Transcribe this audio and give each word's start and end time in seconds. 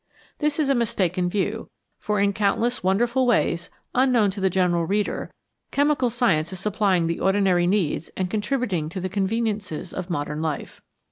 This 0.39 0.57
is 0.57 0.67
a 0.67 0.73
mistaken 0.73 1.29
view, 1.29 1.69
for 1.99 2.19
in 2.19 2.33
countless 2.33 2.83
wonderful 2.83 3.27
ways, 3.27 3.69
unknown 3.93 4.31
to 4.31 4.41
the 4.41 4.49
general 4.49 4.83
reader, 4.83 5.29
chemical 5.69 6.09
science 6.09 6.51
is 6.51 6.59
supplying 6.59 7.05
the 7.05 7.19
ordinary 7.19 7.67
needs 7.67 8.09
and 8.17 8.27
contributing 8.27 8.89
to 8.89 8.99
the 8.99 9.09
conveniences 9.09 9.93
of 9.93 10.09
modern 10.09 10.41
life. 10.41 10.81